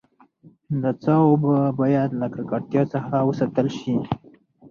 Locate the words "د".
0.81-0.83